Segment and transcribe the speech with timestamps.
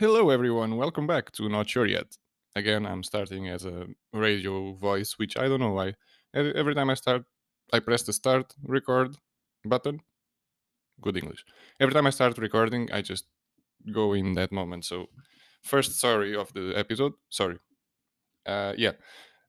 [0.00, 0.78] Hello, everyone.
[0.78, 2.16] Welcome back to Not Sure Yet.
[2.56, 5.92] Again, I'm starting as a radio voice, which I don't know why.
[6.32, 7.24] Every time I start,
[7.70, 9.18] I press the start record
[9.62, 10.00] button.
[11.02, 11.44] Good English.
[11.78, 13.26] Every time I start recording, I just
[13.92, 14.86] go in that moment.
[14.86, 15.08] So,
[15.62, 17.12] first, sorry of the episode.
[17.28, 17.58] Sorry.
[18.46, 18.92] Uh, yeah.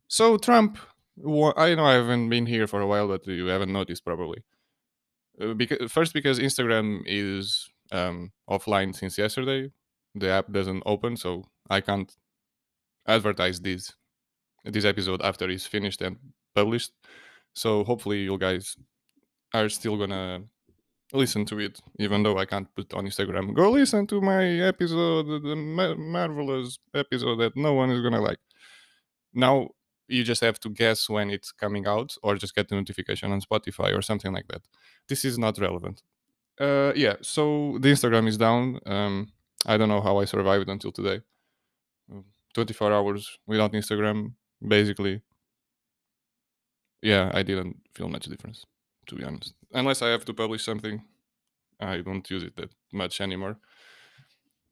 [0.09, 0.77] So, Trump,
[1.55, 4.43] I know I haven't been here for a while, but you haven't noticed probably.
[5.39, 9.71] Uh, because, first, because Instagram is um, offline since yesterday.
[10.15, 12.13] The app doesn't open, so I can't
[13.07, 13.93] advertise this
[14.63, 16.17] this episode after it's finished and
[16.53, 16.91] published.
[17.53, 18.75] So hopefully you guys
[19.53, 20.43] are still gonna
[21.13, 23.53] listen to it, even though I can't put on Instagram.
[23.53, 28.39] Go listen to my episode, the ma- marvelous episode that no one is gonna like.
[29.33, 29.69] Now
[30.07, 33.41] you just have to guess when it's coming out, or just get the notification on
[33.41, 34.61] Spotify or something like that.
[35.07, 36.03] This is not relevant.
[36.59, 37.15] Uh, yeah.
[37.21, 38.79] So the Instagram is down.
[38.85, 39.31] Um,
[39.65, 41.21] I don't know how I survived until today.
[42.53, 44.33] 24 hours without Instagram,
[44.65, 45.21] basically.
[47.01, 48.65] Yeah, I didn't feel much difference,
[49.07, 49.53] to be honest.
[49.73, 51.01] Unless I have to publish something,
[51.79, 53.57] I don't use it that much anymore.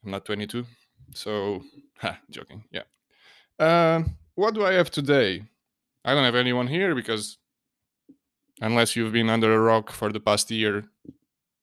[0.03, 0.65] I'm not 22,
[1.13, 1.63] so
[1.97, 2.63] ha, joking.
[2.71, 2.83] Yeah.
[3.59, 5.43] Um, what do I have today?
[6.05, 7.37] I don't have anyone here because
[8.61, 10.85] unless you've been under a rock for the past year,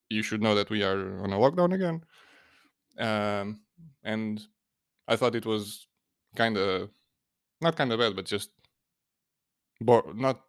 [0.09, 2.03] you should know that we are on a lockdown again.
[2.99, 3.61] Um,
[4.03, 4.41] and
[5.09, 5.87] I thought it was
[6.35, 6.91] kind of
[7.61, 8.51] not kind of bad, but just
[9.81, 10.41] bo- not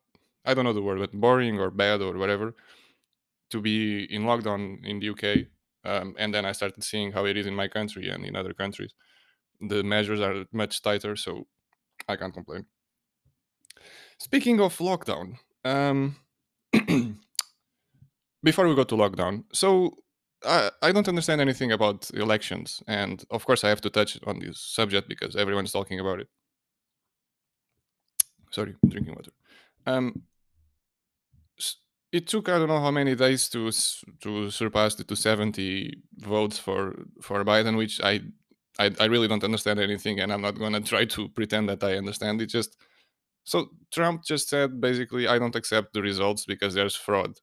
[0.46, 2.56] I don't know the word, but boring or bad or whatever
[3.50, 5.48] to be in lockdown in the UK.
[5.84, 8.54] Um, and then I started seeing how it is in my country and in other
[8.54, 8.94] countries.
[9.62, 11.48] The measures are much tighter, so
[12.08, 12.66] I can't complain.
[14.20, 16.18] Speaking of lockdown, um,
[18.44, 19.98] before we go to lockdown, so
[20.46, 24.40] I, I don't understand anything about elections, and of course I have to touch on
[24.40, 26.28] this subject because everyone's talking about it.
[28.52, 29.32] Sorry, drinking water.
[29.86, 30.24] Um,
[32.12, 33.72] it took I don't know how many days to
[34.22, 38.22] to surpass the 270 votes for for Biden, which I,
[38.80, 41.98] I I really don't understand anything, and I'm not gonna try to pretend that I
[41.98, 42.42] understand.
[42.42, 42.78] It just
[43.44, 47.40] so Trump just said basically I don't accept the results because there's fraud.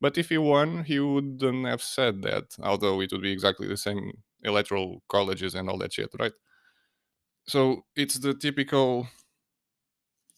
[0.00, 3.76] But if he won, he wouldn't have said that, although it would be exactly the
[3.76, 4.12] same
[4.42, 6.32] electoral colleges and all that shit, right?
[7.46, 9.08] So it's the typical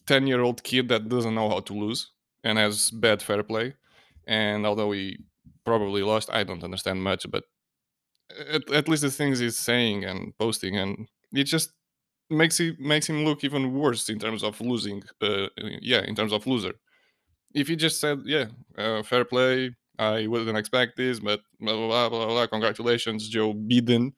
[0.05, 2.11] 10 year old kid that doesn't know how to lose
[2.43, 3.75] and has bad fair play.
[4.27, 5.17] And although he
[5.65, 7.43] probably lost, I don't understand much, but
[8.49, 11.71] at, at least the things he's saying and posting, and it just
[12.29, 15.03] makes it makes him look even worse in terms of losing.
[15.21, 15.47] Uh,
[15.81, 16.73] yeah, in terms of loser.
[17.53, 18.45] If he just said, "Yeah,
[18.77, 22.47] uh, fair play," I wouldn't expect this, but blah blah blah blah.
[22.47, 24.13] congratulations, Joe Biden,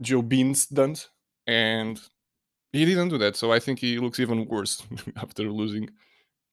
[0.00, 1.08] Joe Binsdant,
[1.46, 2.00] and
[2.72, 3.36] he didn't do that.
[3.36, 4.82] So I think he looks even worse
[5.16, 5.90] after losing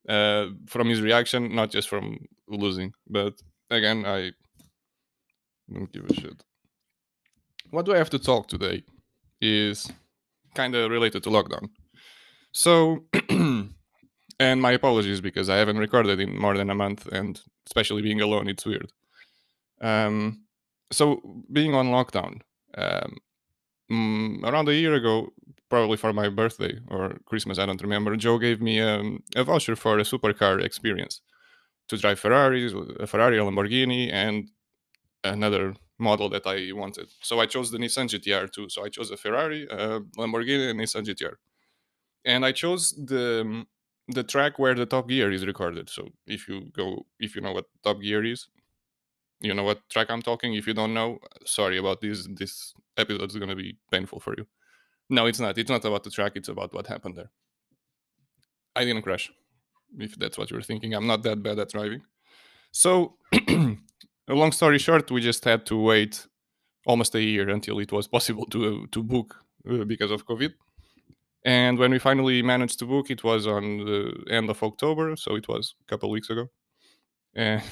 [0.09, 2.17] uh, from his reaction, not just from
[2.47, 2.93] losing.
[3.07, 3.33] But
[3.69, 4.31] again, I
[5.71, 6.43] don't give a shit.
[7.69, 8.83] What do I have to talk today
[9.41, 9.91] is
[10.57, 11.69] kind of related to lockdown.
[12.51, 13.05] So,
[14.39, 18.21] and my apologies because I haven't recorded in more than a month, and especially being
[18.21, 18.91] alone, it's weird.
[19.81, 20.43] Um,
[20.91, 22.41] so being on lockdown,
[22.77, 23.17] um,
[23.91, 25.29] mm, around a year ago,
[25.69, 28.15] probably for my birthday or Christmas, I don't remember.
[28.15, 31.21] Joe gave me um, a voucher for a supercar experience
[31.89, 34.49] to drive Ferraris, a Ferrari, a Lamborghini, and
[35.23, 37.07] another model that I wanted.
[37.21, 38.69] So I chose the Nissan GTR too.
[38.69, 41.35] So I chose a Ferrari, a Lamborghini, and Nissan GTR.
[42.25, 43.67] And I chose the um,
[44.07, 45.89] the track where the Top Gear is recorded.
[45.89, 48.47] So if you go, if you know what Top Gear is,
[49.41, 50.53] you know what track I'm talking.
[50.53, 52.27] If you don't know, sorry about this.
[52.31, 54.47] This episode is gonna be painful for you.
[55.09, 55.57] No, it's not.
[55.57, 56.33] It's not about the track.
[56.35, 57.31] It's about what happened there.
[58.75, 59.31] I didn't crash.
[59.97, 62.01] If that's what you're thinking, I'm not that bad at driving.
[62.71, 63.77] So, a
[64.41, 66.27] long story short, we just had to wait
[66.85, 69.35] almost a year until it was possible to to book
[69.69, 70.53] uh, because of COVID.
[71.47, 75.37] And when we finally managed to book, it was on the end of October, so
[75.37, 76.49] it was a couple weeks ago.
[77.33, 77.63] And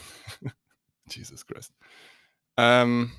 [1.10, 1.74] Jesus Christ.
[2.58, 3.12] Um,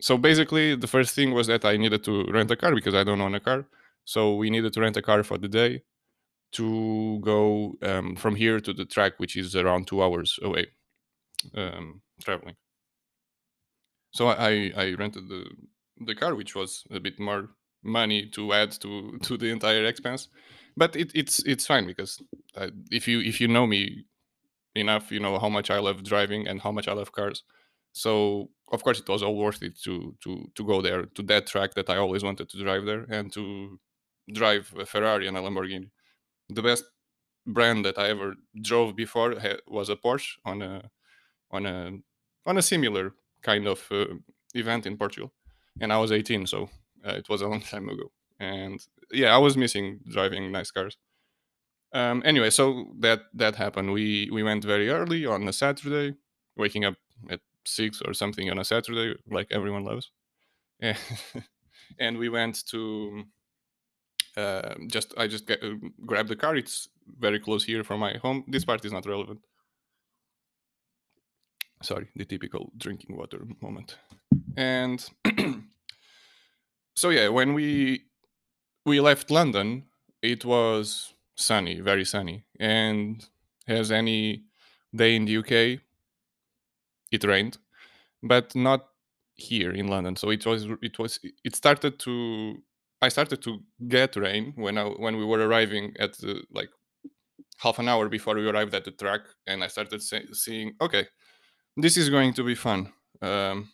[0.00, 3.04] so basically, the first thing was that I needed to rent a car because I
[3.04, 3.66] don't own a car.
[4.06, 5.82] So we needed to rent a car for the day
[6.52, 10.68] to go um, from here to the track, which is around two hours away
[11.54, 12.56] um, traveling.
[14.12, 15.44] So I, I rented the
[16.00, 17.50] the car, which was a bit more
[17.82, 20.28] money to add to to the entire expense,
[20.76, 22.22] but it, it's it's fine because
[22.56, 24.04] uh, if you if you know me
[24.74, 27.44] enough, you know how much I love driving and how much I love cars.
[27.92, 31.46] So of course, it was all worth it to to to go there to that
[31.46, 33.78] track that I always wanted to drive there and to
[34.32, 35.90] drive a Ferrari and a Lamborghini.
[36.48, 36.84] The best
[37.46, 39.34] brand that I ever drove before
[39.66, 40.90] was a Porsche on a
[41.50, 41.92] on a
[42.46, 44.06] on a similar kind of uh,
[44.54, 45.32] event in Portugal,
[45.80, 46.70] and I was 18, so
[47.06, 48.10] uh, it was a long time ago.
[48.38, 48.80] And
[49.12, 50.96] yeah, I was missing driving nice cars.
[51.92, 53.92] Um, anyway, so that that happened.
[53.92, 56.16] We we went very early on a Saturday,
[56.56, 56.94] waking up
[57.30, 60.10] at six or something on a Saturday, like everyone loves.
[60.80, 60.96] And,
[61.98, 63.24] and we went to
[64.36, 65.74] uh, just I just get, uh,
[66.06, 66.56] grabbed the car.
[66.56, 66.88] It's
[67.18, 68.44] very close here from my home.
[68.48, 69.40] This part is not relevant.
[71.82, 73.96] Sorry, the typical drinking water moment.
[74.56, 75.04] And
[76.94, 78.04] so yeah, when we
[78.84, 79.84] we left London,
[80.22, 83.24] it was sunny, very sunny, and
[83.68, 84.44] as any
[84.94, 85.80] day in the UK,
[87.10, 87.58] it rained,
[88.22, 88.88] but not
[89.34, 90.16] here in London.
[90.16, 92.62] So it was it was it started to
[93.00, 96.70] I started to get rain when I when we were arriving at the like
[97.58, 101.06] half an hour before we arrived at the track, and I started say, seeing okay,
[101.76, 102.92] this is going to be fun.
[103.20, 103.70] Um,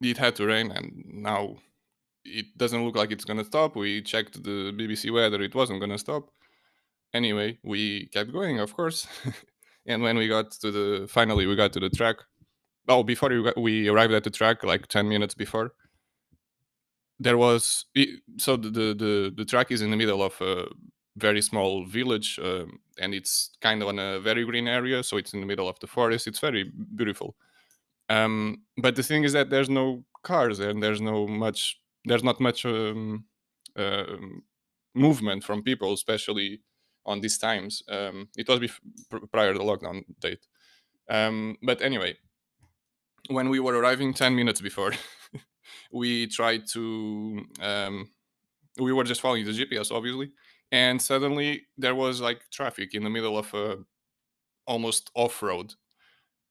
[0.00, 1.56] it had to rain, and now
[2.24, 3.76] it doesn't look like it's gonna stop.
[3.76, 6.30] We checked the BBC weather; it wasn't gonna stop.
[7.12, 9.06] Anyway, we kept going, of course.
[9.86, 12.16] and when we got to the finally we got to the track.
[12.86, 15.72] Oh, before we, got, we arrived at the track, like ten minutes before,
[17.18, 17.86] there was
[18.38, 20.66] so the, the the the track is in the middle of a
[21.16, 25.32] very small village, um, and it's kind of on a very green area, so it's
[25.32, 26.26] in the middle of the forest.
[26.26, 27.36] It's very beautiful.
[28.08, 32.40] Um, but the thing is that there's no cars and there's no much there's not
[32.40, 33.24] much um,
[33.76, 34.04] uh,
[34.94, 36.60] movement from people, especially
[37.06, 37.82] on these times.
[37.88, 40.46] Um, it was bef- prior to the lockdown date.
[41.08, 42.16] Um, but anyway,
[43.28, 44.92] when we were arriving 10 minutes before,
[45.92, 48.10] we tried to, um,
[48.78, 50.32] we were just following the GPS, obviously.
[50.72, 53.78] And suddenly there was like traffic in the middle of a
[54.66, 55.74] almost off road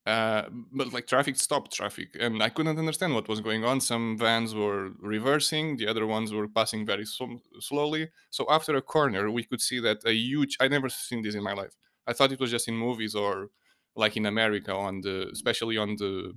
[0.06, 0.42] uh,
[0.72, 3.80] but like traffic stopped traffic and i couldn't understand what was going on.
[3.80, 8.10] Some vans were reversing the other ones were passing very sl- slowly.
[8.30, 11.42] So after a corner we could see that a huge i never seen this in
[11.42, 11.74] my life.
[12.06, 13.48] I thought it was just in movies or
[13.96, 16.32] like in america on the especially on the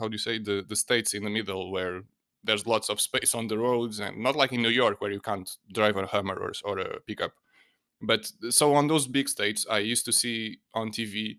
[0.00, 2.02] how do you say the the states in the middle where
[2.44, 5.20] there's lots of space on the roads and not like in new york where you
[5.20, 7.32] can't drive a hummer or, or a pickup.
[8.00, 11.38] But so on those big states i used to see on tv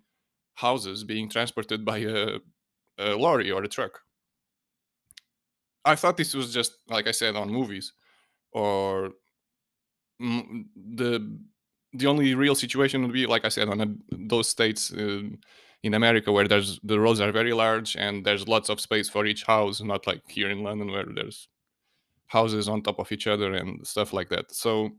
[0.57, 2.39] houses being transported by a,
[2.97, 4.01] a lorry or a truck.
[5.85, 7.93] I thought this was just like I said on movies,
[8.51, 9.11] or
[10.19, 11.39] the
[11.93, 15.21] the only real situation would be like I said on a, those states uh,
[15.83, 19.25] in America where there's the roads are very large and there's lots of space for
[19.25, 21.47] each house, not like here in London where there's
[22.27, 24.51] houses on top of each other and stuff like that.
[24.51, 24.89] So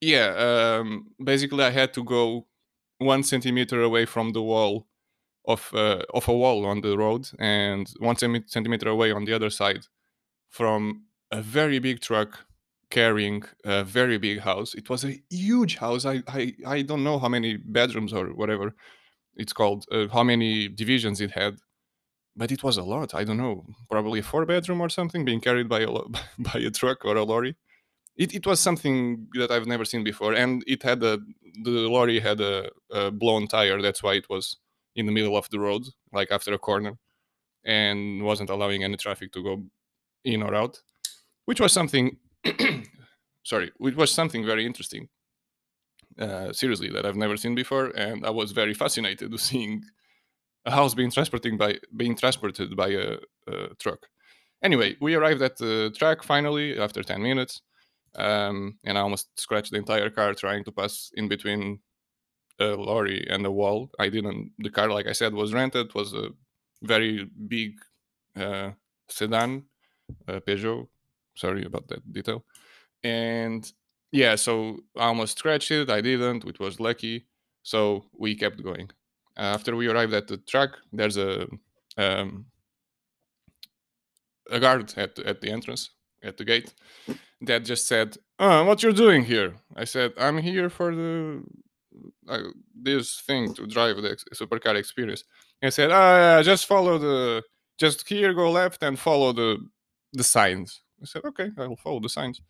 [0.00, 0.28] yeah,
[0.78, 2.46] um, basically I had to go
[2.98, 4.86] one centimeter away from the wall
[5.46, 9.50] of uh, of a wall on the road and one centimeter away on the other
[9.50, 9.86] side
[10.48, 12.46] from a very big truck
[12.90, 14.74] carrying a very big house.
[14.74, 16.04] It was a huge house.
[16.06, 18.74] I I, I don't know how many bedrooms or whatever
[19.36, 21.56] it's called, uh, how many divisions it had,
[22.36, 23.14] but it was a lot.
[23.14, 25.88] I don't know, probably a four bedroom or something being carried by a
[26.38, 27.56] by a truck or a lorry
[28.16, 31.18] it, it was something that I've never seen before, and it had a
[31.62, 33.80] the lorry had a, a, blown tire.
[33.80, 34.56] That's why it was
[34.96, 36.98] in the middle of the road, like after a corner,
[37.64, 39.64] and wasn't allowing any traffic to go
[40.24, 40.80] in or out,
[41.44, 42.18] which was something.
[43.44, 45.08] sorry, which was something very interesting.
[46.18, 49.82] Uh, seriously, that I've never seen before, and I was very fascinated with seeing
[50.66, 53.18] a house being transporting by being transported by a,
[53.48, 54.06] a truck.
[54.62, 57.60] Anyway, we arrived at the track finally after ten minutes
[58.16, 61.80] um, and I almost scratched the entire car trying to pass in between
[62.60, 63.90] a lorry and a wall.
[63.98, 64.52] I didn't.
[64.58, 65.94] The car, like I said, was rented.
[65.94, 66.28] Was a
[66.82, 67.72] very big
[68.36, 68.70] uh,
[69.08, 69.64] sedan,
[70.28, 70.86] uh, Peugeot.
[71.36, 72.44] Sorry about that detail.
[73.02, 73.70] And
[74.12, 75.90] yeah, so I almost scratched it.
[75.90, 77.26] I didn't, which was lucky.
[77.62, 78.90] So we kept going.
[79.36, 81.48] After we arrived at the track, there's a
[81.96, 82.46] um,
[84.50, 85.90] a guard at at the entrance
[86.22, 86.72] at the gate
[87.46, 91.42] that just said, oh, "What you're doing here?" I said, "I'm here for the
[92.28, 92.38] uh,
[92.74, 95.24] this thing to drive the supercar experience."
[95.62, 97.42] I said, "Ah, just follow the
[97.78, 99.58] just here, go left, and follow the
[100.12, 102.40] the signs." I said, "Okay, I will follow the signs."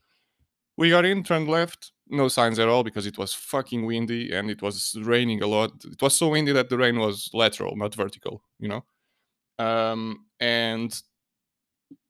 [0.77, 4.51] We got in, turned left, no signs at all because it was fucking windy and
[4.51, 5.85] it was raining a lot.
[5.85, 8.85] It was so windy that the rain was lateral, not vertical, you know.
[9.59, 11.03] um, and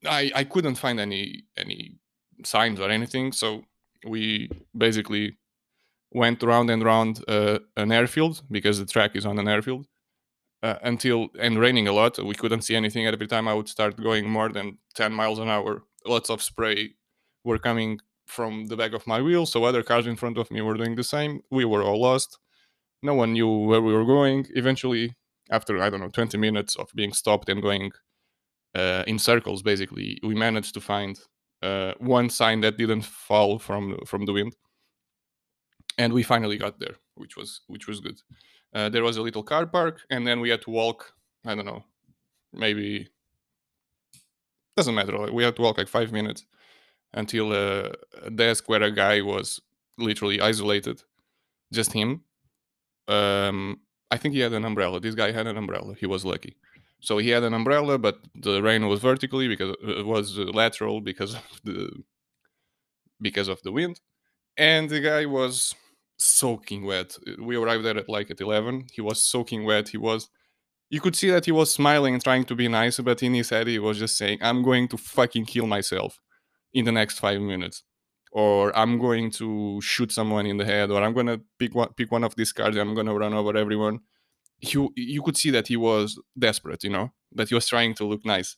[0.06, 1.98] I I couldn't find any any
[2.44, 3.32] signs or anything.
[3.32, 3.64] So
[4.06, 5.36] we basically
[6.12, 9.86] went round and round uh, an airfield because the track is on an airfield
[10.62, 12.18] uh, until and raining a lot.
[12.24, 13.06] We couldn't see anything.
[13.06, 16.94] Every time I would start going more than 10 miles an hour, lots of spray
[17.44, 19.44] were coming from the back of my wheel.
[19.46, 21.40] So other cars in front of me were doing the same.
[21.50, 22.38] We were all lost.
[23.02, 24.46] No one knew where we were going.
[24.54, 25.14] Eventually,
[25.50, 27.92] after I don't know 20 minutes of being stopped and going
[28.74, 31.18] uh, in circles, basically, we managed to find
[31.62, 34.54] uh, one sign that didn't fall from from the wind,
[35.98, 38.20] and we finally got there, which was which was good.
[38.74, 41.12] Uh, there was a little car park, and then we had to walk.
[41.46, 41.84] I don't know,
[42.52, 43.08] maybe
[44.76, 45.16] doesn't matter.
[45.16, 46.46] Like, we had to walk like five minutes
[47.12, 47.92] until a,
[48.22, 49.60] a desk where a guy was
[49.98, 51.02] literally isolated,
[51.72, 52.22] just him.
[53.06, 53.80] Um,
[54.10, 55.00] I think he had an umbrella.
[55.00, 55.94] This guy had an umbrella.
[55.94, 56.56] He was lucky.
[57.04, 60.44] So he had an umbrella, but the rain was vertically because uh, it was uh,
[60.44, 61.90] lateral because of the
[63.20, 64.00] because of the wind,
[64.56, 65.74] and the guy was
[66.16, 67.16] soaking wet.
[67.38, 68.86] We arrived there at like at eleven.
[68.90, 69.88] He was soaking wet.
[69.88, 70.30] He was.
[70.88, 73.50] You could see that he was smiling and trying to be nice, but in his
[73.50, 76.20] head he was just saying, "I'm going to fucking kill myself
[76.72, 77.82] in the next five minutes."
[78.32, 82.10] Or I'm going to shoot someone in the head, or I'm gonna pick one pick
[82.10, 84.00] one of these and I'm gonna run over everyone
[84.60, 88.04] you you could see that he was desperate, you know, that he was trying to
[88.04, 88.56] look nice,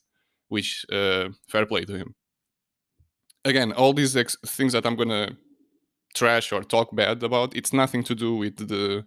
[0.48, 2.14] which uh, fair play to him.
[3.44, 5.36] Again, all these ex- things that I'm gonna
[6.14, 9.04] trash or talk bad about, it's nothing to do with the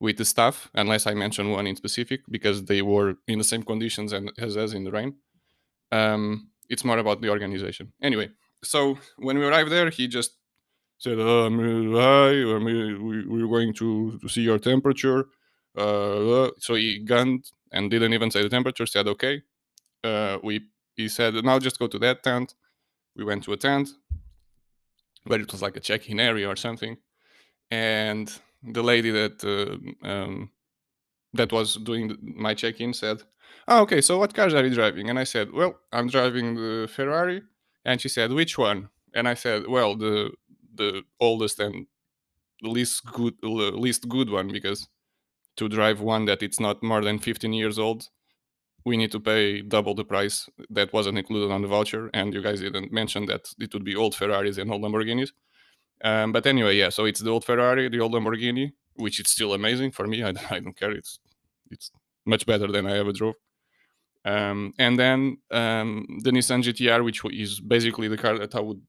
[0.00, 3.62] with the staff, unless I mention one in specific, because they were in the same
[3.62, 5.14] conditions and as us in the rain.
[5.92, 7.92] Um, it's more about the organization.
[8.02, 8.30] Anyway,
[8.64, 10.32] so when we arrived there, he just
[10.98, 15.26] said, uh, "Hi, we, we're going to see your temperature."
[15.76, 18.86] Uh, so he gunned and didn't even say the temperature.
[18.86, 19.42] Said okay.
[20.04, 20.62] Uh, we
[20.96, 22.54] he said now just go to that tent.
[23.16, 23.90] We went to a tent
[25.24, 26.96] where it was like a check-in area or something,
[27.70, 30.50] and the lady that uh, um,
[31.34, 33.22] that was doing my check-in said,
[33.68, 34.00] "Oh, okay.
[34.00, 37.42] So what cars are you driving?" And I said, "Well, I'm driving the Ferrari."
[37.84, 40.32] And she said, "Which one?" And I said, "Well, the
[40.74, 41.86] the oldest and
[42.62, 44.88] least good least good one because
[45.56, 48.08] to drive one that it's not more than 15 years old,
[48.84, 52.10] we need to pay double the price that wasn't included on the voucher.
[52.12, 55.30] And you guys didn't mention that it would be old Ferraris and old Lamborghinis.
[56.02, 59.54] Um, but anyway, yeah, so it's the old Ferrari, the old Lamborghini, which is still
[59.54, 60.22] amazing for me.
[60.28, 60.90] I, I don't care.
[60.90, 61.20] It's
[61.70, 61.90] it's
[62.26, 63.34] much better than I ever drove.
[64.24, 68.80] Um, and then um, the Nissan GTR, which is basically the car that I would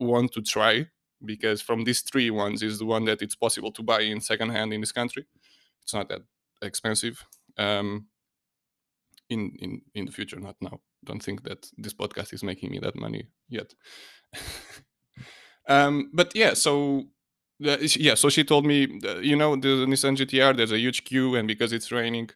[0.00, 0.86] want to try
[1.24, 4.72] because from these three ones is the one that it's possible to buy in secondhand
[4.72, 5.26] in this country
[5.84, 6.22] it's not that
[6.62, 7.24] expensive
[7.58, 8.06] um,
[9.28, 10.80] in in in the future not now.
[11.04, 13.74] Don't think that this podcast is making me that money yet.
[15.66, 17.04] Um, but yeah so
[17.58, 21.36] yeah so she told me uh, you know the nissan gtr there's a huge queue
[21.36, 22.28] and because it's raining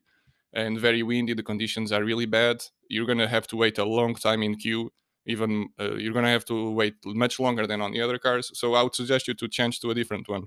[0.54, 4.14] and very windy the conditions are really bad you're gonna have to wait a long
[4.14, 4.90] time in queue
[5.26, 8.50] even uh, you're gonna have to wait much longer than on the other cars.
[8.54, 10.44] So i would suggest you to change to a different one.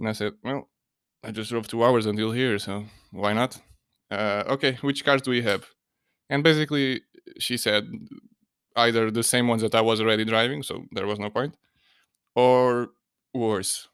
[0.00, 0.68] And i said well
[1.28, 3.60] I just drove two hours until here, so why not?
[4.10, 5.66] Uh, okay, which cars do we have?
[6.30, 7.02] And basically,
[7.38, 7.84] she said
[8.74, 11.54] either the same ones that I was already driving, so there was no point,
[12.34, 12.88] or
[13.34, 13.88] worse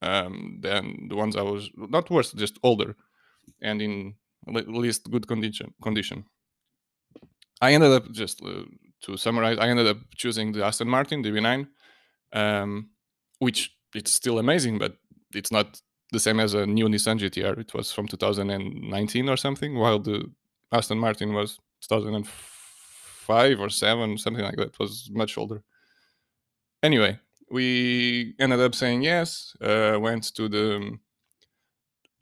[0.00, 2.96] um, than the ones I was not worse, just older
[3.60, 4.14] and in
[4.46, 5.74] least good condition.
[5.82, 6.24] Condition.
[7.60, 8.64] I ended up just uh,
[9.02, 9.58] to summarize.
[9.58, 11.66] I ended up choosing the Aston Martin DB9,
[12.32, 12.88] um,
[13.40, 14.96] which it's still amazing, but
[15.34, 15.82] it's not
[16.12, 17.58] the same as a new Nissan GTR.
[17.58, 20.30] It was from 2019 or something, while the
[20.72, 24.68] Aston Martin was 2005 or 7, something like that.
[24.68, 25.62] It was much older.
[26.82, 27.18] Anyway,
[27.50, 30.98] we ended up saying yes, uh, went to the.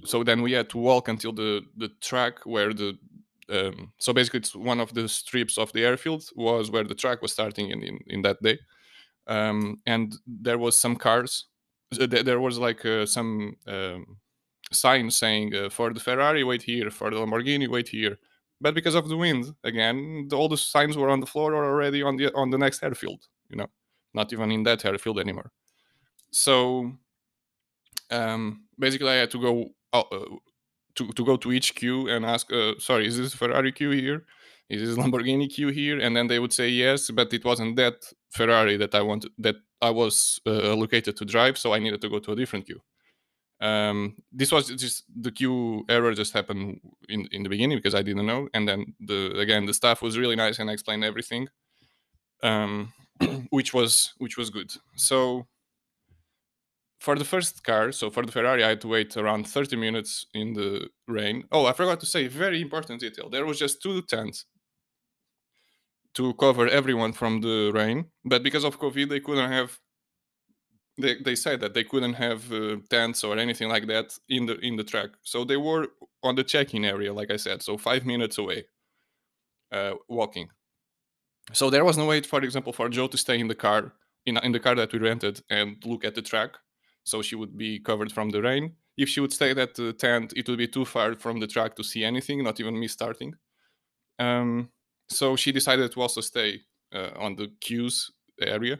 [0.04, 2.98] So then we had to walk until the, the track where the.
[3.50, 7.22] Um, so basically, it's one of the strips of the airfield was where the track
[7.22, 8.58] was starting in, in, in that day.
[9.26, 11.46] Um, and there was some cars
[11.90, 14.18] there was like uh, some um,
[14.72, 18.18] sign saying uh, for the Ferrari wait here, for the Lamborghini wait here.
[18.60, 21.64] But because of the wind, again, the, all the signs were on the floor or
[21.64, 23.26] already on the on the next airfield.
[23.48, 23.68] You know,
[24.14, 25.52] not even in that airfield anymore.
[26.30, 26.92] So
[28.10, 30.02] um, basically, I had to go uh,
[30.96, 34.24] to to go to each queue and ask, uh, "Sorry, is this Ferrari queue here?
[34.68, 38.12] Is this Lamborghini queue here?" And then they would say yes, but it wasn't that
[38.30, 42.08] Ferrari that I wanted that I was uh, allocated to drive, so I needed to
[42.08, 42.80] go to a different queue.
[43.60, 48.02] Um, this was just the queue error just happened in in the beginning because I
[48.02, 51.48] didn't know, and then the again the staff was really nice and I explained everything,
[52.42, 52.92] um,
[53.50, 54.70] which was which was good.
[54.96, 55.46] So
[57.00, 60.26] for the first car, so for the Ferrari, I had to wait around 30 minutes
[60.34, 61.44] in the rain.
[61.52, 63.30] Oh, I forgot to say, very important detail.
[63.30, 64.46] There was just two tents
[66.18, 69.78] to cover everyone from the rain, but because of COVID, they couldn't have.
[71.00, 74.56] They, they said that they couldn't have uh, tents or anything like that in the
[74.58, 75.86] in the track, so they were
[76.22, 78.64] on the check-in area, like I said, so five minutes away,
[79.72, 80.48] uh, walking.
[81.52, 83.92] So there was no way, for example, for Joe to stay in the car
[84.26, 86.52] in in the car that we rented and look at the track
[87.08, 88.74] so she would be covered from the rain.
[88.96, 91.74] If she would stay at the tent, it would be too far from the track
[91.76, 93.34] to see anything, not even me starting.
[94.18, 94.70] Um,
[95.08, 96.60] so she decided to also stay
[96.94, 98.10] uh, on the queues
[98.40, 98.78] area,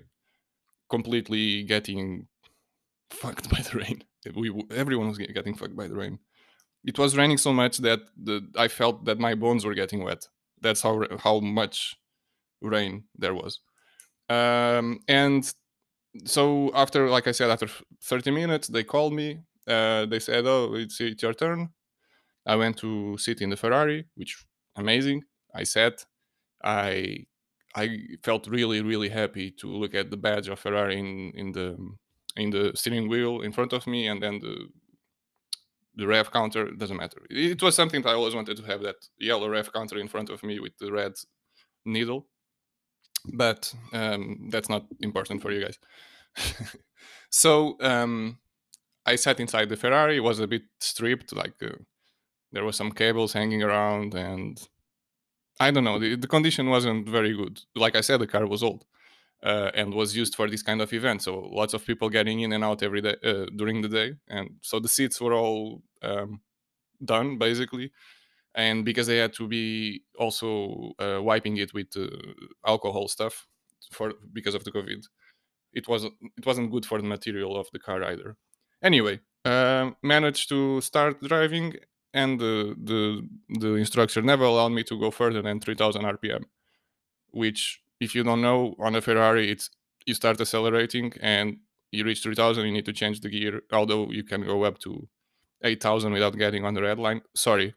[0.90, 2.26] completely getting
[3.10, 4.04] fucked by the rain.
[4.34, 6.18] We everyone was getting fucked by the rain.
[6.84, 10.26] It was raining so much that the, I felt that my bones were getting wet.
[10.60, 11.96] That's how how much
[12.60, 13.60] rain there was.
[14.28, 15.50] Um, and
[16.24, 17.68] so after like i said after
[18.02, 21.68] 30 minutes they called me uh, they said oh it's, it's your turn
[22.46, 24.44] i went to sit in the ferrari which
[24.76, 25.22] amazing
[25.54, 26.04] i sat
[26.64, 27.18] i
[27.74, 31.76] i felt really really happy to look at the badge of ferrari in in the
[32.36, 34.66] in the steering wheel in front of me and then the
[35.96, 38.96] the rev counter doesn't matter it was something that i always wanted to have that
[39.18, 41.12] yellow rev counter in front of me with the red
[41.84, 42.26] needle
[43.32, 45.78] but um, that's not important for you guys.
[47.30, 48.38] so um,
[49.06, 50.16] I sat inside the Ferrari.
[50.16, 51.70] It was a bit stripped, like uh,
[52.52, 54.58] there was some cables hanging around, and
[55.60, 55.98] I don't know.
[55.98, 57.60] The, the, condition wasn't very good.
[57.74, 58.84] Like I said, the car was old
[59.42, 61.22] uh, and was used for this kind of event.
[61.22, 64.50] So lots of people getting in and out every day uh, during the day, and
[64.62, 66.40] so the seats were all um,
[67.04, 67.92] done basically
[68.54, 72.08] and because they had to be also uh, wiping it with uh,
[72.66, 73.46] alcohol stuff
[73.92, 75.04] for because of the covid
[75.72, 78.36] it wasn't it wasn't good for the material of the car either
[78.82, 81.74] anyway uh, managed to start driving
[82.14, 83.28] and the, the
[83.60, 86.44] the instructor never allowed me to go further than 3000 rpm
[87.30, 89.70] which if you don't know on a ferrari it's
[90.06, 91.58] you start accelerating and
[91.90, 95.06] you reach 3000 you need to change the gear although you can go up to
[95.62, 97.74] 8000 without getting on the red line sorry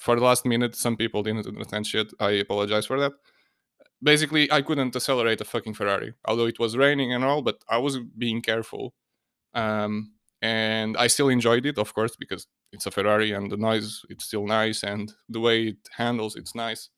[0.00, 2.12] for the last minute, some people didn't understand shit.
[2.18, 3.12] I apologize for that.
[4.02, 7.76] Basically, I couldn't accelerate a fucking Ferrari, although it was raining and all, but I
[7.78, 8.94] was being careful.
[9.52, 10.12] Um,
[10.42, 14.24] and I still enjoyed it, of course, because it's a Ferrari and the noise it's
[14.24, 16.88] still nice and the way it handles it's nice.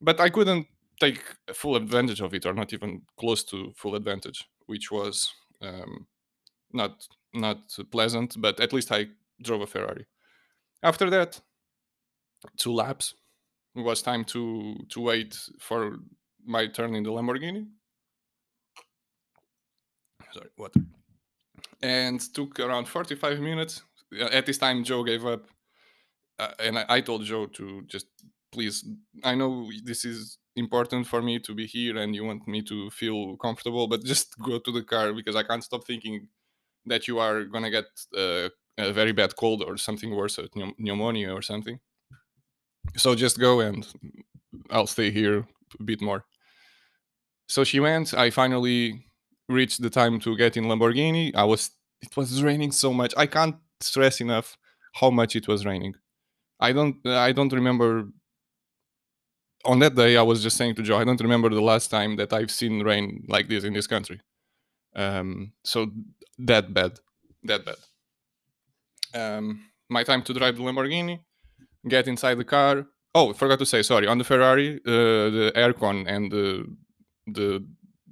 [0.00, 0.66] But I couldn't
[1.00, 1.22] take
[1.54, 6.06] full advantage of it, or not even close to full advantage, which was um,
[6.72, 7.58] not not
[7.90, 8.36] pleasant.
[8.38, 9.06] But at least I
[9.42, 10.06] drove a Ferrari.
[10.82, 11.40] After that,
[12.56, 13.14] two laps.
[13.74, 15.98] It was time to to wait for
[16.44, 17.66] my turn in the Lamborghini.
[20.32, 20.74] Sorry, what?
[21.82, 23.82] And took around 45 minutes.
[24.32, 25.46] At this time, Joe gave up,
[26.38, 28.06] uh, and I, I told Joe to just
[28.52, 28.84] please.
[29.24, 32.90] I know this is important for me to be here, and you want me to
[32.90, 36.28] feel comfortable, but just go to the car because I can't stop thinking
[36.86, 38.48] that you are gonna get uh,
[38.78, 40.38] a very bad cold or something worse,
[40.78, 41.80] pneumonia or something
[42.94, 43.86] so just go and
[44.70, 45.46] I'll stay here
[45.78, 46.24] a bit more.
[47.48, 48.14] So she went.
[48.14, 49.05] I finally
[49.48, 51.34] reached the time to get in Lamborghini.
[51.34, 51.70] I was
[52.02, 53.14] it was raining so much.
[53.16, 54.56] I can't stress enough
[54.94, 55.94] how much it was raining.
[56.60, 58.08] I don't I don't remember
[59.64, 62.16] on that day I was just saying to Joe, I don't remember the last time
[62.16, 64.20] that I've seen rain like this in this country.
[64.94, 65.90] Um, so
[66.38, 66.98] that bad.
[67.44, 67.76] That bad.
[69.14, 71.20] Um, my time to drive the Lamborghini
[71.88, 72.86] get inside the car.
[73.14, 74.06] Oh, forgot to say, sorry.
[74.06, 76.66] On the Ferrari, uh, the aircon and the
[77.26, 77.64] the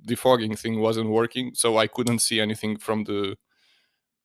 [0.07, 3.37] defogging thing wasn't working, so I couldn't see anything from the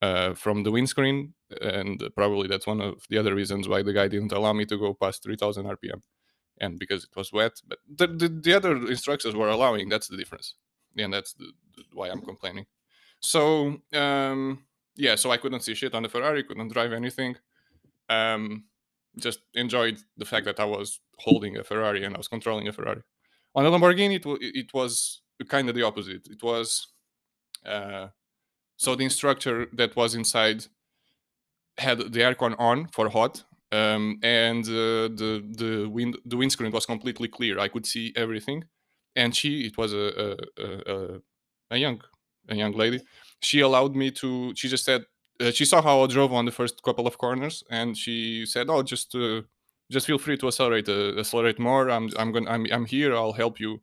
[0.02, 4.08] uh, from the windscreen, and probably that's one of the other reasons why the guy
[4.08, 6.02] didn't allow me to go past 3,000 RPM,
[6.60, 7.62] and because it was wet.
[7.68, 9.90] But the, the, the other instructors were allowing.
[9.90, 10.56] That's the difference,
[10.98, 12.66] and that's the, the, why I'm complaining.
[13.20, 14.64] So um,
[14.96, 17.36] yeah, so I couldn't see shit on the Ferrari, couldn't drive anything.
[18.10, 18.66] Um,
[19.18, 22.74] just enjoyed the fact that I was holding a Ferrari and I was controlling a
[22.74, 23.02] Ferrari.
[23.56, 26.28] On a Lamborghini, it, w- it was kind of the opposite.
[26.30, 26.88] It was
[27.66, 28.08] uh,
[28.78, 30.66] so the instructor that was inside
[31.78, 36.86] had the aircon on for hot, um, and uh, the the wind the windscreen was
[36.86, 37.60] completely clear.
[37.60, 38.66] I could see everything,
[39.16, 41.22] and she it was a a, a,
[41.72, 42.02] a young
[42.50, 43.02] a young lady.
[43.42, 44.54] She allowed me to.
[44.56, 45.06] She just said
[45.40, 48.68] uh, she saw how I drove on the first couple of corners, and she said,
[48.70, 49.42] "Oh, just uh,
[49.92, 51.90] just feel free to accelerate, uh, accelerate more.
[51.90, 53.16] I'm I'm going I'm I'm here.
[53.16, 53.82] I'll help you,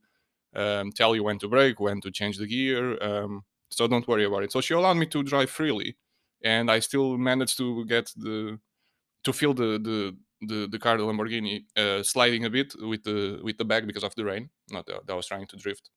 [0.57, 3.03] um, tell you when to brake, when to change the gear.
[3.03, 5.97] Um, so don't worry about it." So she allowed me to drive freely,
[6.43, 8.59] and I still managed to get the
[9.25, 13.41] to feel the the the, the car, the Lamborghini, uh, sliding a bit with the
[13.43, 14.51] with the back because of the rain.
[14.71, 15.91] Not that I was trying to drift.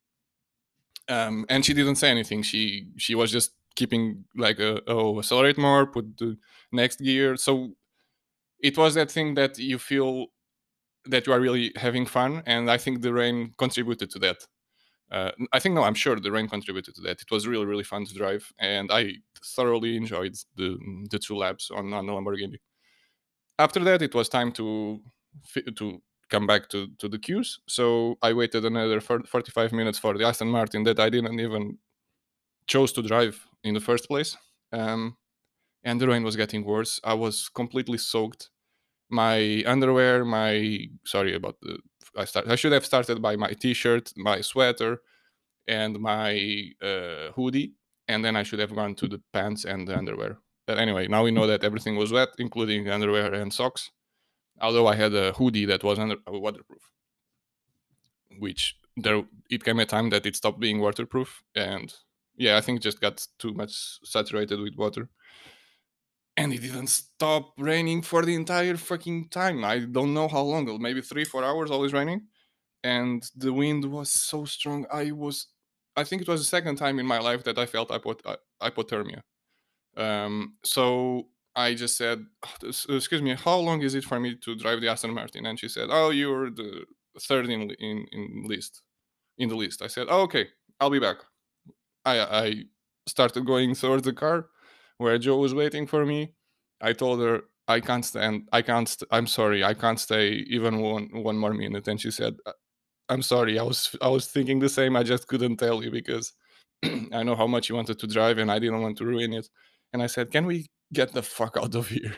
[1.08, 2.43] Um, and she didn't say anything.
[2.43, 6.38] She she was just keeping like a, oh accelerate more, put the
[6.72, 7.36] next gear.
[7.36, 7.74] So
[8.60, 10.28] it was that thing that you feel
[11.10, 14.38] that you are really having fun, and I think the rain contributed to that.
[15.12, 17.22] Uh, I think no, I'm sure the rain contributed to that.
[17.22, 20.78] It was really really fun to drive, and I thoroughly enjoyed the
[21.12, 22.60] the two laps on on the Lamborghini.
[23.58, 25.02] After that, it was time to
[25.76, 27.60] to come back to to the queues.
[27.67, 31.78] So I waited another 45 minutes for the Aston Martin that I didn't even
[32.67, 34.38] chose to drive in the first place.
[34.72, 35.17] Um,
[35.84, 37.00] and the rain was getting worse.
[37.04, 38.50] I was completely soaked.
[39.10, 41.80] My underwear, my sorry about the
[42.15, 45.02] I start I should have started by my t-shirt, my sweater,
[45.67, 47.74] and my uh, hoodie,
[48.08, 50.39] and then I should have gone to the pants and the underwear.
[50.67, 53.91] But anyway, now we know that everything was wet, including underwear and socks.
[54.62, 56.91] Although I had a hoodie that was under uh, waterproof,
[58.38, 61.93] which there it came a time that it stopped being waterproof, and
[62.36, 65.10] yeah, I think just got too much saturated with water.
[66.39, 69.65] And it didn't stop raining for the entire fucking time.
[69.65, 72.21] I don't know how long, maybe three, four hours always raining.
[72.84, 74.86] And the wind was so strong.
[74.91, 75.47] I was,
[75.97, 78.38] I think it was the second time in my life that I felt hypot- uh,
[78.63, 79.21] hypothermia.
[79.97, 82.25] Um, so I just said,
[82.89, 85.69] "Excuse me, how long is it for me to drive the Aston Martin?" And she
[85.69, 86.86] said, "Oh, you're the
[87.21, 88.84] third in in, in list,
[89.38, 90.47] in the list." I said, oh, "Okay,
[90.80, 91.17] I'll be back."
[92.06, 92.63] I I
[93.08, 94.49] started going towards the car
[94.99, 96.33] where Joe was waiting for me.
[96.81, 98.49] I told her I can't stand.
[98.53, 98.89] I can't.
[98.89, 99.63] St- I'm sorry.
[99.65, 101.88] I can't stay even one one more minute.
[101.89, 102.35] And she said,
[103.09, 103.59] "I'm sorry.
[103.59, 104.95] I was I was thinking the same.
[104.95, 106.33] I just couldn't tell you because
[107.13, 109.49] I know how much you wanted to drive, and I didn't want to ruin it."
[109.93, 112.17] And I said, "Can we get the fuck out of here?"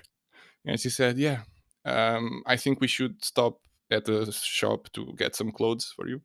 [0.65, 1.41] And she said, "Yeah.
[1.85, 3.59] Um, I think we should stop
[3.91, 6.21] at the shop to get some clothes for you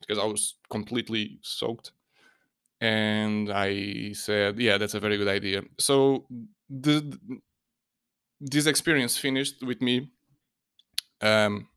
[0.00, 1.92] because I was completely soaked."
[2.82, 6.26] And I said, "Yeah, that's a very good idea." So
[6.68, 7.16] the
[8.40, 10.10] this experience finished with me
[11.20, 11.68] um,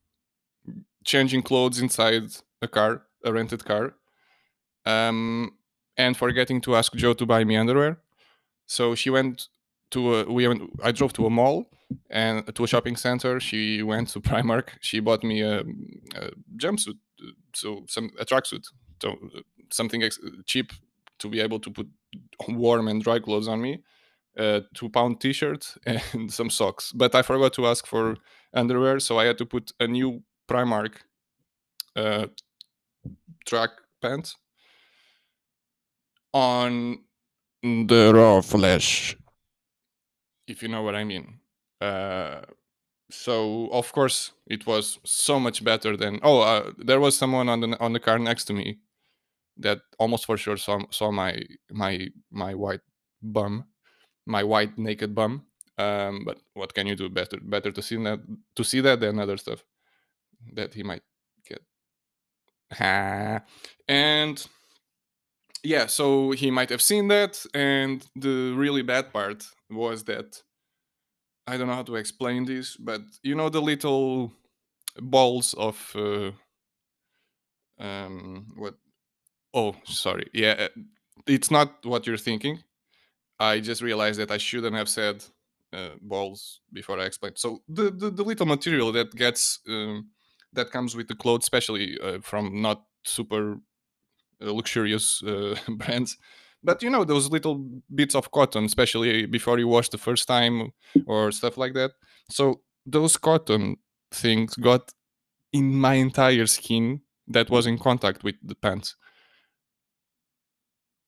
[1.04, 2.24] changing clothes inside
[2.64, 3.94] a car, a rented car,
[4.88, 5.52] um,
[5.96, 8.00] and forgetting to ask Joe to buy me underwear.
[8.66, 9.48] So she went
[9.92, 11.70] to a, we went, I drove to a mall
[12.10, 13.40] and to a shopping center.
[13.40, 14.70] She went to Primark.
[14.82, 16.98] She bought me a, a jumpsuit,
[17.54, 18.66] so some a tracksuit,
[19.00, 19.16] so
[19.72, 20.72] something ex- cheap
[21.20, 21.88] to be able to put
[22.48, 23.84] warm and dry clothes on me,
[24.38, 26.92] a two pound t shirt, and some socks.
[26.94, 28.18] But I forgot to ask for
[28.54, 30.98] underwear, so I had to put a new Primark
[31.96, 32.28] uh,
[33.46, 34.36] track pants
[36.34, 37.00] on
[37.64, 39.16] the raw flesh,
[40.48, 41.40] if you know what I mean.
[41.82, 42.42] Uh,
[43.12, 47.60] so of course it was so much better than oh uh, there was someone on
[47.62, 48.80] the on the car next to me
[49.58, 51.42] that almost for sure saw saw my
[51.72, 52.82] my my white
[53.22, 53.66] bum,
[54.26, 55.46] my white naked bum.
[55.78, 57.10] Um, but what can you do?
[57.10, 58.20] Better better to see that
[58.56, 59.64] to see that than other stuff
[60.54, 61.04] that he might
[61.48, 61.62] get.
[63.88, 64.48] and
[65.64, 67.44] yeah, so he might have seen that.
[67.54, 70.42] And the really bad part was that
[71.48, 74.32] I don't know how to explain this, but you know the little
[74.98, 76.32] balls of uh,
[77.80, 78.76] um, what
[79.56, 80.30] Oh, sorry.
[80.34, 80.82] Yeah, uh,
[81.28, 82.60] it's not what you're thinking.
[83.40, 85.24] I just realized that I shouldn't have said
[85.74, 87.38] uh, balls before I explained.
[87.40, 90.10] So the, the, the little material that gets um,
[90.54, 93.58] that comes with the clothes, especially uh, from not super
[94.42, 96.18] uh, luxurious uh, brands,
[96.64, 100.72] but you know those little bits of cotton, especially before you wash the first time
[101.08, 101.92] or stuff like that.
[102.30, 103.78] So those cotton
[104.12, 104.94] things got
[105.54, 108.96] in my entire skin that was in contact with the pants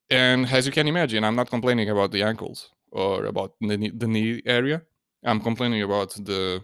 [0.09, 3.91] and as you can imagine, I'm not complaining about the ankles or about the knee,
[3.93, 4.83] the knee area.
[5.25, 6.61] I'm complaining about the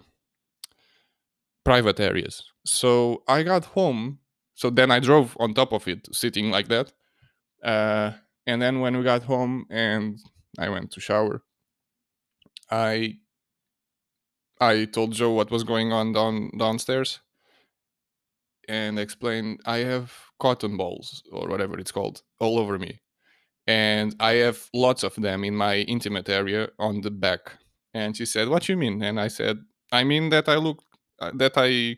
[1.66, 2.44] private areas.
[2.66, 4.20] So I got home.
[4.56, 6.94] So then I drove on top of it, sitting like that.
[7.64, 8.12] Uh,
[8.46, 10.20] and then when we got home and
[10.60, 11.44] I went to shower,
[12.70, 13.18] I
[14.60, 17.20] I told Joe what was going on down downstairs
[18.68, 23.02] and explained I have cotton balls or whatever it's called all over me
[23.68, 27.58] and I have lots of them in my intimate area on the back.
[27.94, 29.60] And she said, "What you mean?" And I said,
[29.92, 30.84] "I mean that I look
[31.20, 31.98] uh, that I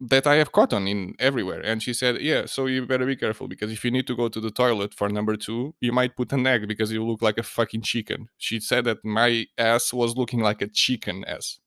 [0.00, 3.48] that I have cotton in everywhere." And she said, "Yeah, so you better be careful
[3.48, 6.32] because if you need to go to the toilet for number two, you might put
[6.32, 10.16] an egg because you look like a fucking chicken." She said that my ass was
[10.16, 11.58] looking like a chicken ass,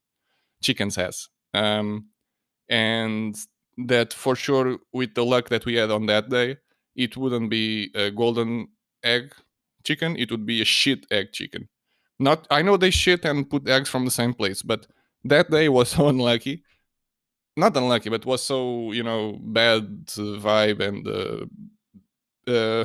[0.62, 1.28] chicken's ass.
[1.54, 2.08] Um,
[2.68, 3.36] and
[3.78, 6.58] that for sure, with the luck that we had on that day,
[6.94, 8.68] it wouldn't be a golden
[9.02, 9.32] egg
[9.84, 11.68] chicken; it would be a shit egg chicken.
[12.18, 14.86] Not, I know they shit and put eggs from the same place, but
[15.24, 16.62] that day was so unlucky.
[17.56, 22.84] Not unlucky, but was so you know bad vibe and uh, uh,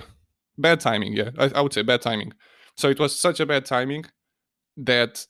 [0.57, 1.13] bad timing.
[1.13, 2.33] Yeah, I, I would say bad timing.
[2.75, 4.05] So it was such a bad timing
[4.75, 5.25] that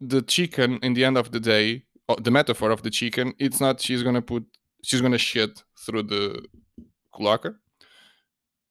[0.00, 3.60] the chicken, in the end of the day, uh, the metaphor of the chicken, it's
[3.60, 4.44] not she's gonna put
[4.84, 6.44] she's gonna shit through the
[7.12, 7.54] cloaca.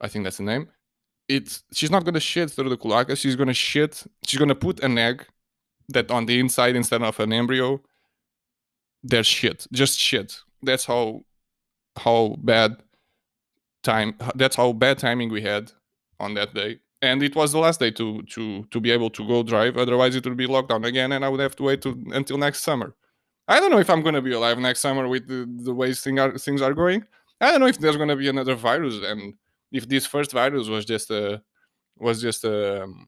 [0.01, 0.69] I think that's the name.
[1.27, 3.15] It's she's not gonna shit through the cloaca.
[3.15, 4.03] She's gonna shit.
[4.25, 5.25] She's gonna put an egg
[5.89, 7.81] that on the inside instead of an embryo.
[9.03, 10.39] There's shit, just shit.
[10.61, 11.25] That's how
[11.97, 12.77] how bad
[13.83, 14.15] time.
[14.35, 15.71] That's how bad timing we had
[16.19, 16.79] on that day.
[17.01, 19.77] And it was the last day to to to be able to go drive.
[19.77, 22.37] Otherwise, it would be locked down again, and I would have to wait to, until
[22.37, 22.95] next summer.
[23.47, 26.19] I don't know if I'm gonna be alive next summer with the, the way thing
[26.19, 27.05] are, things are going.
[27.39, 29.35] I don't know if there's gonna be another virus, and
[29.71, 31.41] if this first virus was just a
[31.97, 33.07] was just a um,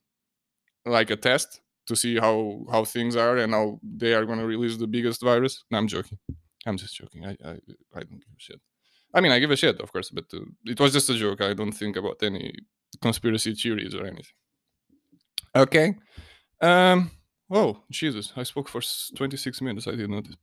[0.85, 4.77] like a test to see how how things are and how they are gonna release
[4.77, 5.63] the biggest virus.
[5.71, 6.19] No, I'm joking.
[6.65, 7.25] I'm just joking.
[7.25, 7.51] I I,
[7.95, 8.61] I don't give a shit.
[9.13, 11.41] I mean, I give a shit, of course, but uh, it was just a joke.
[11.41, 12.53] I don't think about any
[13.01, 14.37] conspiracy theories or anything.
[15.55, 15.95] Okay.
[16.61, 17.11] Um.
[17.49, 18.33] Oh Jesus!
[18.35, 18.81] I spoke for
[19.15, 19.87] 26 minutes.
[19.87, 20.35] I didn't notice.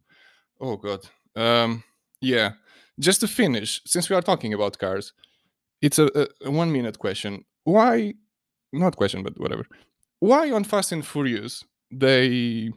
[0.61, 1.01] Oh God.
[1.37, 1.85] Um.
[2.21, 2.53] Yeah.
[2.99, 5.13] Just to finish, since we are talking about cars,
[5.81, 7.45] it's a, a, one minute question.
[7.65, 8.15] Why?
[8.73, 9.65] Not question, but whatever.
[10.21, 12.71] Why on Fast and Furious they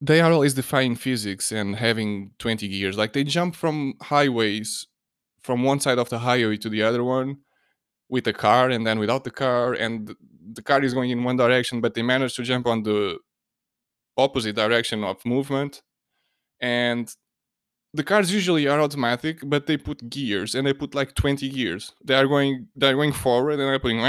[0.00, 2.96] they are always defying physics and having 20 gears?
[2.96, 4.86] Like they jump from highways
[5.40, 7.38] from one side of the highway to the other one
[8.08, 10.14] with a car and then without the car and
[10.52, 13.18] the car is going in one direction but they manage to jump on the
[14.16, 15.82] opposite direction of movement
[16.60, 17.14] and
[17.94, 21.92] the cars usually are automatic but they put gears and they put like 20 gears.
[22.04, 24.00] They are going they're going forward and they're putting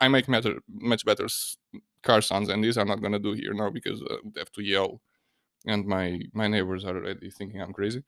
[0.00, 1.26] i make much better
[2.02, 2.76] car sounds and this.
[2.76, 5.00] I'm not gonna do here now because uh, i have to yell
[5.66, 8.02] and my my neighbors are already thinking i'm crazy.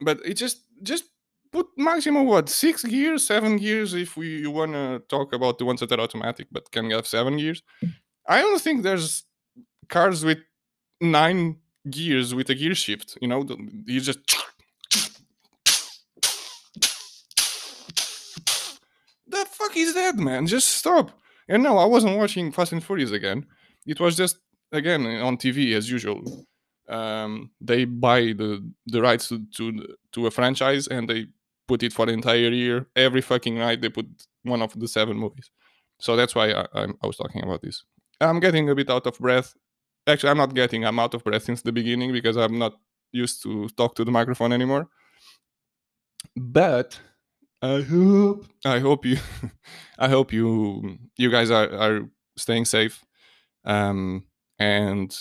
[0.00, 1.04] But it just just
[1.52, 5.64] put maximum what six gears, seven gears if we you want to talk about the
[5.64, 7.62] ones that are automatic but can have seven gears.
[8.26, 9.24] I don't think there's
[9.88, 10.38] cars with
[11.00, 11.58] nine
[11.90, 13.18] gears with a gear shift.
[13.20, 13.46] You know,
[13.86, 14.20] you just
[19.26, 20.46] the fuck is that, man?
[20.46, 21.10] Just stop.
[21.48, 23.46] And no, I wasn't watching Fast and Furious again.
[23.86, 24.38] It was just
[24.72, 26.46] again on TV as usual.
[26.88, 31.26] Um, they buy the the rights to, to to a franchise and they
[31.66, 32.86] put it for the entire year.
[32.96, 34.06] Every fucking night they put
[34.42, 35.50] one of the seven movies.
[35.98, 37.84] So that's why I, I, I was talking about this.
[38.20, 39.54] I'm getting a bit out of breath.
[40.06, 40.84] Actually, I'm not getting.
[40.84, 42.74] I'm out of breath since the beginning because I'm not
[43.12, 44.88] used to talk to the microphone anymore.
[46.36, 46.98] But
[47.62, 49.18] I hope I hope you
[49.98, 52.00] I hope you you guys are are
[52.36, 53.04] staying safe.
[53.64, 54.26] Um,
[54.58, 55.16] and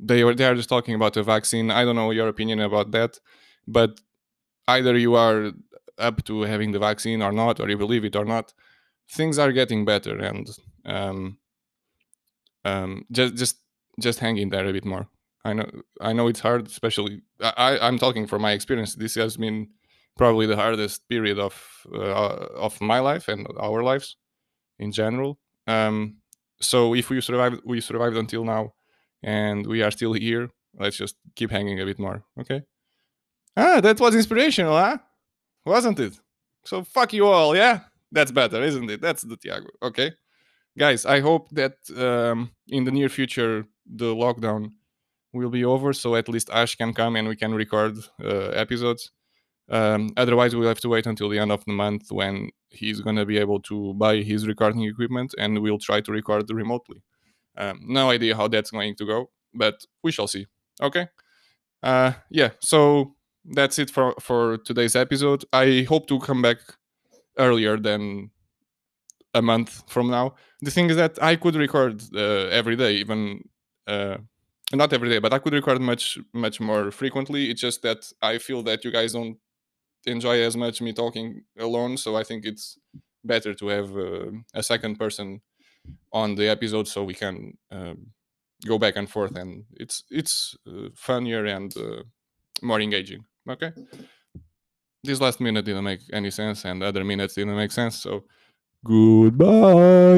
[0.00, 1.70] they were they are just talking about the vaccine.
[1.70, 3.18] I don't know your opinion about that,
[3.66, 4.00] but
[4.68, 5.52] either you are
[5.98, 8.54] up to having the vaccine or not, or you believe it or not,
[9.10, 10.48] things are getting better, and
[10.86, 11.38] um,
[12.64, 13.56] um, just just
[13.98, 15.08] just hang in there a bit more.
[15.44, 18.94] I know I know it's hard, especially I I'm talking from my experience.
[18.94, 19.68] This has been
[20.16, 21.54] probably the hardest period of
[21.92, 24.16] uh, of my life and our lives
[24.78, 25.38] in general.
[25.66, 26.16] Um,
[26.60, 28.74] so if we survived, we survived until now,
[29.22, 30.50] and we are still here.
[30.78, 32.62] Let's just keep hanging a bit more, okay?
[33.56, 34.98] Ah, that was inspirational, huh?
[35.64, 36.18] Wasn't it?
[36.64, 37.80] So fuck you all, yeah?
[38.12, 39.00] That's better, isn't it?
[39.00, 39.68] That's the Tiago.
[39.82, 40.12] Okay.
[40.76, 44.72] Guys, I hope that um, in the near future the lockdown
[45.32, 49.10] will be over so at least Ash can come and we can record uh, episodes.
[49.70, 53.16] Um, otherwise, we'll have to wait until the end of the month when he's going
[53.16, 57.02] to be able to buy his recording equipment and we'll try to record remotely.
[57.56, 60.46] Um, no idea how that's going to go, but we shall see.
[60.80, 61.08] Okay.
[61.82, 62.50] Uh, yeah.
[62.60, 65.44] So that's it for for today's episode.
[65.52, 66.58] I hope to come back
[67.36, 68.30] earlier than
[69.34, 70.34] a month from now.
[70.60, 73.42] The thing is that I could record uh, every day, even
[73.88, 74.18] uh,
[74.72, 77.50] not every day, but I could record much much more frequently.
[77.50, 79.38] It's just that I feel that you guys don't
[80.06, 81.96] enjoy as much me talking alone.
[81.96, 82.78] So I think it's
[83.24, 85.40] better to have uh, a second person
[86.12, 88.08] on the episode so we can um,
[88.66, 92.02] go back and forth, and it's it's uh, funnier and uh,
[92.62, 93.24] more engaging.
[93.48, 93.72] Okay.
[95.04, 97.96] This last minute didn't make any sense, and other minutes didn't make sense.
[98.02, 98.24] So
[98.84, 100.08] goodbye.